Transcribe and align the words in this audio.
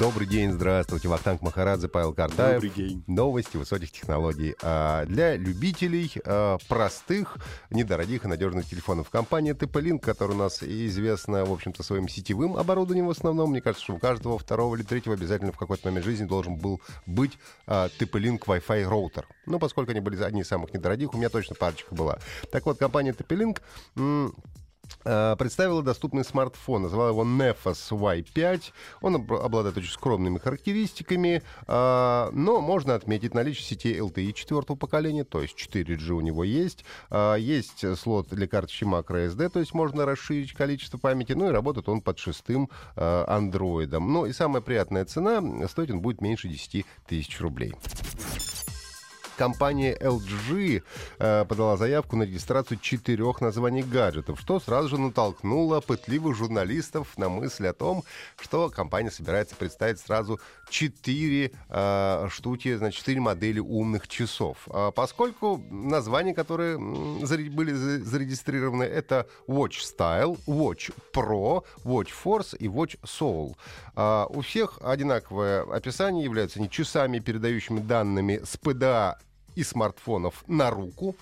Добрый 0.00 0.26
день, 0.26 0.50
здравствуйте. 0.50 1.08
Вахтанг 1.08 1.42
Махарадзе, 1.42 1.86
Павел 1.86 2.14
Картаев. 2.14 2.62
Добрый 2.62 2.70
день. 2.70 3.04
Новости 3.06 3.58
высоких 3.58 3.92
технологий. 3.92 4.56
А, 4.62 5.04
для 5.04 5.36
любителей 5.36 6.10
а, 6.24 6.56
простых, 6.68 7.36
недорогих 7.68 8.24
и 8.24 8.28
надежных 8.28 8.64
телефонов. 8.64 9.10
Компания 9.10 9.52
TP-Link, 9.52 9.98
которая 9.98 10.38
у 10.38 10.40
нас 10.40 10.62
известна, 10.62 11.44
в 11.44 11.52
общем-то, 11.52 11.82
своим 11.82 12.08
сетевым 12.08 12.56
оборудованием 12.56 13.08
в 13.08 13.10
основном. 13.10 13.50
Мне 13.50 13.60
кажется, 13.60 13.84
что 13.84 13.94
у 13.94 13.98
каждого 13.98 14.38
второго 14.38 14.74
или 14.74 14.84
третьего 14.84 15.16
обязательно 15.16 15.52
в 15.52 15.58
какой-то 15.58 15.88
момент 15.88 16.06
жизни 16.06 16.24
должен 16.24 16.56
был 16.56 16.80
быть 17.04 17.38
а, 17.66 17.90
TP-Link 17.98 18.38
Wi-Fi 18.46 18.88
роутер. 18.88 19.26
Ну, 19.44 19.58
поскольку 19.58 19.90
они 19.90 20.00
были 20.00 20.22
одни 20.22 20.40
из 20.40 20.48
самых 20.48 20.72
недорогих, 20.72 21.12
у 21.12 21.18
меня 21.18 21.28
точно 21.28 21.56
парочка 21.56 21.94
была. 21.94 22.18
Так 22.50 22.64
вот, 22.64 22.78
компания 22.78 23.14
э, 23.18 24.30
представила 25.02 25.82
доступный 25.82 26.24
смартфон. 26.24 26.82
Назвала 26.82 27.08
его 27.10 27.24
Nefos 27.24 27.90
Y5. 27.90 28.62
Он 29.00 29.16
об- 29.16 29.32
обладает 29.32 29.76
очень 29.76 29.90
скромными 29.92 30.38
характеристиками, 30.38 31.42
э, 31.66 32.30
но 32.32 32.60
можно 32.60 32.94
отметить 32.94 33.34
наличие 33.34 33.64
сетей 33.64 33.98
LTE 33.98 34.32
четвертого 34.32 34.76
поколения, 34.76 35.24
то 35.24 35.40
есть 35.40 35.56
4G 35.56 36.10
у 36.12 36.20
него 36.20 36.44
есть. 36.44 36.84
Э, 37.10 37.36
Есть 37.38 37.84
слот 37.98 38.28
для 38.28 38.46
карточки 38.46 38.84
microSD, 38.84 39.48
то 39.48 39.60
есть 39.60 39.72
можно 39.74 40.04
расширить 40.04 40.52
количество 40.52 40.98
памяти. 40.98 41.32
Ну 41.32 41.48
и 41.48 41.52
работает 41.52 41.88
он 41.88 42.00
под 42.00 42.18
шестым 42.18 42.68
э, 42.96 43.24
андроидом. 43.26 44.12
Ну 44.12 44.26
и 44.26 44.32
самая 44.32 44.60
приятная 44.62 45.04
цена, 45.04 45.66
стоит 45.68 45.90
он 45.90 46.00
будет 46.00 46.20
меньше 46.20 46.48
10 46.48 46.84
тысяч 47.06 47.40
рублей 47.40 47.74
компания 49.40 49.96
LG 49.98 50.82
э, 51.18 51.44
подала 51.48 51.78
заявку 51.78 52.14
на 52.14 52.24
регистрацию 52.24 52.78
четырех 52.78 53.40
названий 53.40 53.80
гаджетов, 53.80 54.38
что 54.38 54.60
сразу 54.60 54.90
же 54.90 54.98
натолкнуло 54.98 55.80
пытливых 55.80 56.36
журналистов 56.36 57.16
на 57.16 57.30
мысль 57.30 57.66
о 57.66 57.72
том, 57.72 58.04
что 58.38 58.68
компания 58.68 59.10
собирается 59.10 59.56
представить 59.56 59.98
сразу 59.98 60.38
четыре 60.68 61.52
э, 61.70 62.28
штуки, 62.30 62.76
значит, 62.76 62.98
четыре 62.98 63.20
модели 63.20 63.60
умных 63.60 64.08
часов. 64.08 64.58
А 64.68 64.90
поскольку 64.90 65.64
названия, 65.70 66.34
которые 66.34 66.76
были 66.76 67.72
за- 67.72 68.04
зарегистрированы, 68.04 68.84
это 68.84 69.26
Watch 69.48 69.78
Style, 69.80 70.38
Watch 70.46 70.92
Pro, 71.14 71.64
Watch 71.84 72.10
Force 72.22 72.54
и 72.58 72.66
Watch 72.66 72.98
Soul. 73.04 73.56
А, 73.96 74.26
у 74.26 74.42
всех 74.42 74.78
одинаковое 74.82 75.62
описание, 75.62 76.24
являются 76.24 76.58
они 76.58 76.68
часами, 76.68 77.20
передающими 77.20 77.80
данными 77.80 78.42
с 78.44 78.58
ПДА 78.58 79.18
и 79.60 79.64
смартфонов 79.64 80.42
на 80.46 80.70
руку. 80.70 81.14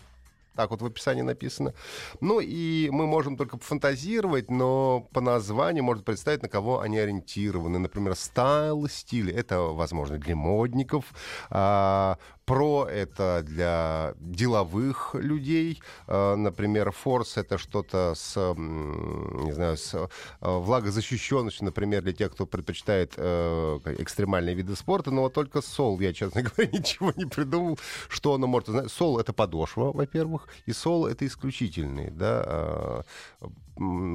Так 0.55 0.71
вот 0.71 0.83
в 0.83 0.87
описании 0.87 1.23
написано. 1.23 1.73
Ну 2.21 2.41
и 2.41 2.89
мы 2.91 3.07
можем 3.07 3.37
только 3.37 3.59
фантазировать, 3.59 4.51
но 4.51 5.07
по 5.13 5.21
названию 5.21 5.85
можно 5.85 6.03
представить, 6.03 6.43
на 6.43 6.49
кого 6.49 6.81
они 6.81 6.99
ориентированы. 6.99 7.79
Например, 7.79 8.17
стайл, 8.17 8.89
стиль— 8.89 9.31
это, 9.33 9.61
возможно, 9.61 10.19
для 10.19 10.35
модников. 10.35 11.05
А, 11.51 12.19
Про— 12.49 12.87
это 12.91 13.43
для 13.45 14.15
деловых 14.21 15.15
людей. 15.15 15.83
А, 16.07 16.35
Например, 16.35 16.93
форс— 16.93 17.37
это 17.37 17.59
что-то 17.59 18.15
с, 18.17 18.37
не 18.57 19.53
знаю, 19.53 19.77
с 19.77 19.93
э, 19.95 20.09
влагозащищенностью, 20.41 21.67
например, 21.67 22.03
для 22.03 22.15
тех, 22.15 22.33
кто 22.33 22.47
предпочитает 22.47 23.13
э, 23.19 23.79
экстремальные 23.99 24.55
виды 24.55 24.77
спорта. 24.77 25.11
Но 25.11 25.23
вот 25.23 25.35
только 25.35 25.61
сол, 25.61 26.01
я, 26.01 26.15
честно 26.15 26.41
говоря, 26.57 26.71
ничего 26.73 27.13
не 27.17 27.27
придумал, 27.27 27.79
что 28.09 28.33
оно 28.33 28.47
может... 28.47 28.91
Сол— 28.91 29.19
это 29.21 29.35
подошва, 29.35 29.93
во-первых, 29.93 30.49
и 30.65 30.73
сол— 30.73 31.07
это 31.07 31.27
исключительный, 31.27 32.11
да, 32.11 33.05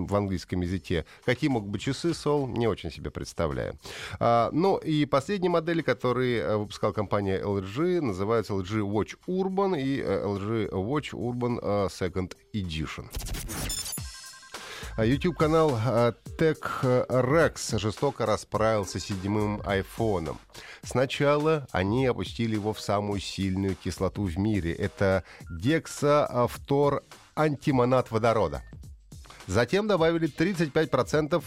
в 0.08 0.16
английском 0.16 0.62
языке. 0.62 1.06
Какие 1.25 1.50
могут 1.50 1.69
быть 1.69 1.81
часы 1.81 2.14
сол, 2.14 2.47
не 2.47 2.68
очень 2.68 2.91
себе 2.91 3.12
представляю. 3.12 3.78
А, 4.19 4.50
ну 4.52 4.78
и 4.78 5.06
последние 5.06 5.50
модели, 5.50 5.81
которые 5.81 6.41
э, 6.41 6.58
выпускала 6.58 6.91
компания 6.91 7.41
LG, 7.41 8.02
называются 8.02 8.53
LG 8.53 8.81
Watch 8.81 9.18
Urban 9.28 9.80
и 9.80 10.02
э, 10.02 10.25
LG 10.25 10.69
Watch 10.72 11.14
Urban 11.14 11.59
э, 11.62 11.88
Second 11.88 12.34
Edition. 12.53 13.06
А 14.96 15.06
YouTube-канал 15.06 15.72
Tech 16.38 16.59
Rex 17.09 17.80
жестоко 17.80 18.28
расправился 18.28 19.00
с 19.00 19.06
седьмым 19.06 19.59
айфоном. 19.66 20.38
Сначала 20.84 21.66
они 21.72 22.06
опустили 22.06 22.53
его 22.53 22.74
в 22.74 22.80
самую 22.80 23.20
сильную 23.20 23.75
кислоту 23.75 24.24
в 24.25 24.38
мире. 24.38 24.72
Это 24.72 25.24
дексафтор 25.50 27.03
антимонат 27.35 28.12
водорода. 28.12 28.62
Затем 29.47 29.87
добавили 29.87 30.27
35% 30.27 31.43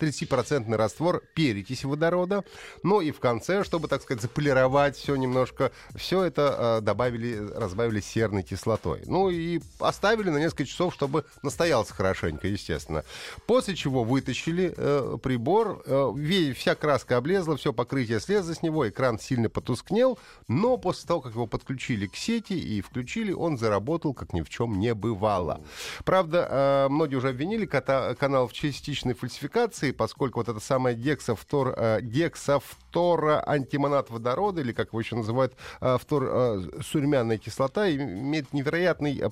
30% 0.00 0.74
раствор 0.76 1.22
перекиси 1.34 1.86
водорода. 1.86 2.44
Ну 2.82 3.00
и 3.00 3.10
в 3.10 3.20
конце, 3.20 3.64
чтобы, 3.64 3.88
так 3.88 4.02
сказать, 4.02 4.22
заполировать 4.22 4.96
все 4.96 5.16
немножко, 5.16 5.72
все 5.94 6.22
это 6.22 6.78
э, 6.78 6.80
добавили, 6.80 7.36
разбавили 7.54 8.00
серной 8.00 8.42
кислотой. 8.42 9.02
Ну 9.06 9.28
и 9.28 9.60
оставили 9.78 10.30
на 10.30 10.38
несколько 10.38 10.64
часов, 10.64 10.94
чтобы 10.94 11.24
настоялся 11.42 11.94
хорошенько, 11.94 12.48
естественно. 12.48 13.04
После 13.46 13.74
чего 13.74 14.04
вытащили 14.04 14.74
э, 14.76 15.18
прибор, 15.22 15.82
э, 15.86 16.52
вся 16.56 16.74
краска 16.74 17.16
облезла, 17.18 17.56
все 17.56 17.72
покрытие 17.72 18.20
слезло 18.20 18.54
с 18.54 18.62
него, 18.62 18.88
экран 18.88 19.18
сильно 19.18 19.48
потускнел, 19.48 20.18
но 20.48 20.76
после 20.76 21.06
того, 21.06 21.20
как 21.20 21.32
его 21.32 21.46
подключили 21.46 22.06
к 22.06 22.16
сети 22.16 22.54
и 22.54 22.80
включили, 22.80 23.32
он 23.32 23.58
заработал, 23.58 24.14
как 24.14 24.32
ни 24.32 24.42
в 24.42 24.48
чем 24.48 24.78
не 24.78 24.94
бывало. 24.94 25.60
Правда, 26.04 26.48
э, 26.50 26.88
многие 26.88 27.16
уже 27.16 27.28
обвинили 27.28 27.66
канал 27.66 28.48
в 28.48 28.52
частичной 28.52 29.14
фальсификации, 29.14 29.89
поскольку 29.92 30.40
вот 30.40 30.48
это 30.48 30.60
самое 30.60 30.96
гексафтор, 30.96 31.74
э, 31.76 32.00
гексафтора 32.02 33.42
антимонат 33.46 34.10
водорода, 34.10 34.60
или 34.60 34.72
как 34.72 34.88
его 34.88 35.00
еще 35.00 35.16
называют, 35.16 35.54
э, 35.80 35.98
фтор 35.98 36.24
э, 36.24 36.60
сурьмяная 36.82 37.38
кислота, 37.38 37.90
имеет 37.90 38.52
невероятный 38.52 39.18
э, 39.18 39.28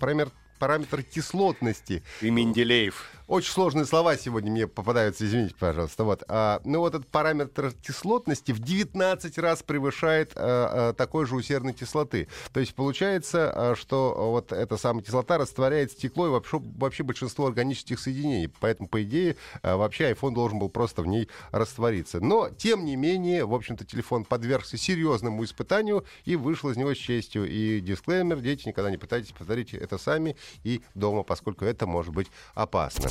параметр 0.59 1.03
кислотности. 1.03 2.03
И 2.21 2.31
Менделеев. 2.31 3.11
Очень 3.29 3.53
сложные 3.53 3.85
слова 3.85 4.17
сегодня 4.17 4.51
мне 4.51 4.67
попадаются, 4.67 5.27
извините, 5.27 5.55
пожалуйста. 5.59 6.05
Вот. 6.05 6.25
А, 6.29 6.63
ну 6.65 6.79
вот 6.79 6.95
этот 6.95 7.09
параметр 7.09 7.75
кислотности 7.75 8.53
в 8.53 8.59
19 8.59 9.37
раз 9.37 9.63
превышает 9.63 10.33
а, 10.35 10.89
а, 10.89 10.93
такой 10.95 11.27
же 11.27 11.37
у 11.37 11.43
серной 11.43 11.75
кислоты. 11.75 12.29
То 12.55 12.61
есть 12.61 12.75
получается, 12.75 13.53
а, 13.55 13.77
что 13.77 14.31
вот 14.31 14.51
эта 14.53 14.79
самая 14.79 15.05
кислота 15.05 15.37
растворяет 15.37 15.93
стекло 15.93 16.27
и 16.27 16.31
вообще, 16.31 16.59
вообще 16.59 17.03
большинство 17.03 17.47
органических 17.47 18.01
соединений. 18.01 18.51
Поэтому, 18.61 18.89
по 18.89 19.03
идее, 19.03 19.37
а, 19.61 19.77
вообще 19.77 20.11
iPhone 20.11 20.33
должен 20.33 20.59
был 20.59 20.71
просто 20.71 21.03
в 21.03 21.07
ней 21.07 21.29
раствориться. 21.51 22.21
Но, 22.21 22.49
тем 22.49 22.87
не 22.87 22.97
менее, 22.97 23.45
в 23.45 23.53
общем-то, 23.53 23.85
телефон 23.85 24.25
подвергся 24.25 24.79
серьезному 24.79 25.45
испытанию 25.45 26.07
и 26.25 26.35
вышел 26.35 26.71
из 26.71 26.79
него 26.79 26.95
с 26.95 26.97
честью. 26.97 27.47
И 27.47 27.81
дисклеймер, 27.81 28.41
дети, 28.41 28.69
никогда 28.69 28.91
не 28.91 28.97
пытайтесь 28.97 29.33
повторить 29.33 29.75
это 29.75 29.99
сами 29.99 30.35
и 30.65 30.83
дома, 30.95 31.23
поскольку 31.23 31.65
это 31.65 31.87
может 31.87 32.13
быть 32.15 32.29
опасно. 32.55 33.11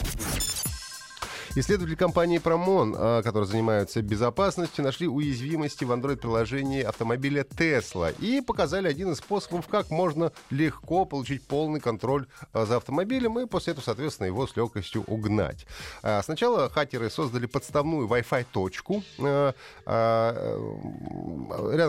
Исследователи 1.59 1.95
компании 1.95 2.39
Pромon, 2.39 2.93
а, 2.95 3.23
которые 3.23 3.49
занимаются 3.49 4.03
безопасностью, 4.03 4.83
нашли 4.83 5.07
уязвимости 5.07 5.85
в 5.85 5.91
Android-приложении 5.91 6.83
автомобиля 6.83 7.41
Tesla 7.41 8.15
и 8.19 8.41
показали 8.41 8.87
один 8.87 9.13
из 9.13 9.17
способов, 9.17 9.67
как 9.67 9.89
можно 9.89 10.31
легко 10.51 11.05
получить 11.05 11.41
полный 11.41 11.79
контроль 11.79 12.27
а, 12.53 12.67
за 12.67 12.77
автомобилем 12.77 13.39
и 13.39 13.47
после 13.47 13.71
этого, 13.71 13.83
соответственно, 13.83 14.27
его 14.27 14.45
с 14.45 14.55
легкостью 14.55 15.03
угнать. 15.07 15.65
А, 16.03 16.21
Сначала 16.21 16.69
хакеры 16.69 17.09
создали 17.09 17.47
подставную 17.47 18.07
Wi-Fi 18.07 18.45
точку 18.51 19.01
рядом 19.17 19.55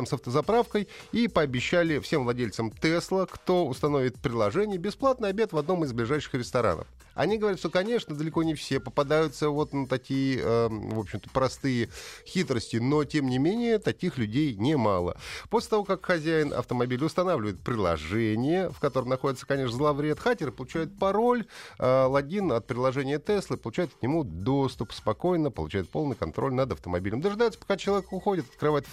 с 0.06 0.12
автозаправкой 0.14 0.88
и 1.12 1.28
пообещали 1.28 1.98
всем 1.98 2.24
владельцам 2.24 2.68
Tesla, 2.68 3.28
кто 3.30 3.66
установит 3.66 4.18
приложение, 4.18 4.78
бесплатный 4.78 5.28
обед 5.28 5.52
в 5.52 5.58
одном 5.58 5.84
из 5.84 5.92
ближайших 5.92 6.32
ресторанов. 6.32 6.86
Они 7.18 7.36
говорят, 7.36 7.58
что, 7.58 7.68
конечно, 7.68 8.14
далеко 8.14 8.44
не 8.44 8.54
все 8.54 8.78
попадаются 8.78 9.50
вот 9.58 9.72
на 9.72 9.86
такие, 9.86 10.40
э, 10.40 10.68
в 10.70 10.98
общем-то, 10.98 11.28
простые 11.30 11.88
хитрости, 12.24 12.76
но, 12.76 13.04
тем 13.04 13.28
не 13.28 13.38
менее, 13.38 13.78
таких 13.78 14.18
людей 14.18 14.54
немало. 14.54 15.16
После 15.50 15.70
того, 15.70 15.84
как 15.84 16.04
хозяин 16.04 16.52
автомобиля 16.52 17.06
устанавливает 17.06 17.60
приложение, 17.60 18.70
в 18.70 18.78
котором 18.78 19.08
находится, 19.08 19.46
конечно, 19.46 19.76
зловред, 19.76 20.20
хакеры 20.20 20.52
получают 20.52 20.98
пароль, 20.98 21.46
э, 21.78 22.04
логин 22.04 22.52
от 22.52 22.66
приложения 22.66 23.18
Tesla, 23.18 23.56
получают 23.56 23.92
к 23.94 24.02
нему 24.02 24.24
доступ 24.24 24.92
спокойно, 24.92 25.50
получают 25.50 25.90
полный 25.90 26.16
контроль 26.16 26.52
над 26.52 26.72
автомобилем. 26.72 27.20
Дожидаются, 27.20 27.58
пока 27.58 27.76
человек 27.76 28.12
уходит, 28.12 28.46
открывает 28.48 28.86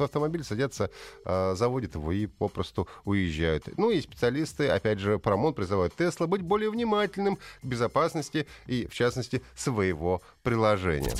автомобиль, 0.00 0.44
садятся, 0.44 0.90
э, 1.24 1.54
заводят 1.56 1.94
его 1.94 2.12
и 2.12 2.26
попросту 2.26 2.88
уезжают. 3.04 3.64
Ну 3.76 3.90
и 3.90 4.00
специалисты, 4.00 4.68
опять 4.68 4.98
же, 4.98 5.18
Парамон 5.18 5.54
призывают 5.54 5.94
Тесла 5.96 6.26
быть 6.26 6.42
более 6.42 6.70
внимательным 6.70 7.36
к 7.36 7.64
безопасности 7.64 8.46
и, 8.66 8.86
в 8.86 8.94
частности, 8.94 9.42
своего 9.54 10.11
приложения. 10.42 11.14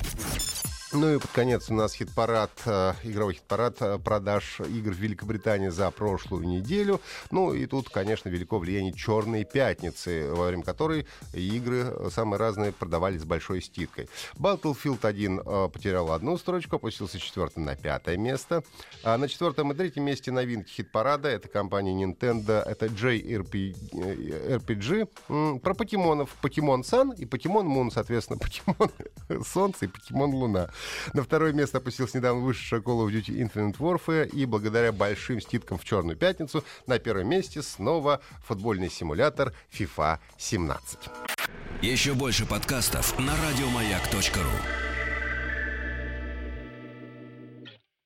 Ну 0.94 1.14
и 1.14 1.18
под 1.18 1.30
конец 1.30 1.70
у 1.70 1.74
нас 1.74 1.94
хит-парад, 1.94 2.50
э, 2.66 2.92
игровой 3.04 3.32
хит-парад 3.34 3.80
э, 3.80 3.98
продаж 3.98 4.60
игр 4.60 4.92
в 4.92 4.98
Великобритании 4.98 5.70
за 5.70 5.90
прошлую 5.90 6.46
неделю. 6.46 7.00
Ну 7.30 7.54
и 7.54 7.64
тут, 7.64 7.88
конечно, 7.88 8.28
велико 8.28 8.58
влияние 8.58 8.92
«Черной 8.92 9.44
пятницы», 9.44 10.30
во 10.34 10.48
время 10.48 10.62
которой 10.62 11.06
игры 11.32 12.10
самые 12.10 12.38
разные 12.38 12.72
продавались 12.72 13.22
с 13.22 13.24
большой 13.24 13.62
ститкой. 13.62 14.10
Battlefield 14.34 15.06
1 15.06 15.40
э, 15.40 15.68
потерял 15.72 16.12
одну 16.12 16.36
строчку, 16.36 16.76
опустился 16.76 17.18
с 17.18 17.22
на 17.56 17.74
пятое 17.74 18.18
место. 18.18 18.62
А 19.02 19.16
на 19.16 19.28
четвертом 19.28 19.72
и 19.72 19.74
третьем 19.74 20.04
месте 20.04 20.30
новинки 20.30 20.70
хит-парада. 20.70 21.30
Это 21.30 21.48
компания 21.48 22.04
Nintendo, 22.04 22.62
это 22.62 22.86
JRPG. 22.86 23.48
Про 25.60 25.74
покемонов. 25.74 26.36
Покемон 26.42 26.84
Сан 26.84 27.12
и 27.12 27.24
Покемон 27.24 27.66
Мун, 27.66 27.90
соответственно, 27.90 28.38
Покемон 28.38 28.90
Солнце 29.46 29.86
и 29.86 29.88
Покемон 29.88 30.30
Луна. 30.34 30.70
На 31.12 31.22
второе 31.22 31.52
место 31.52 31.78
опустился 31.78 32.18
недавно 32.18 32.42
вышедшая 32.42 32.80
Call 32.80 33.06
of 33.06 33.10
Duty 33.10 33.36
Infinite 33.36 33.78
Warfare, 33.78 34.28
и 34.28 34.46
благодаря 34.46 34.92
большим 34.92 35.40
ститкам 35.40 35.78
в 35.78 35.84
Черную 35.84 36.16
пятницу 36.16 36.64
на 36.86 36.98
первом 36.98 37.28
месте 37.28 37.62
снова 37.62 38.20
футбольный 38.44 38.90
симулятор 38.90 39.52
FIFA 39.72 40.18
17. 40.38 40.98
Еще 41.82 42.14
больше 42.14 42.46
подкастов 42.46 43.18
на 43.18 43.32
радиомаяк.ру 43.36 44.91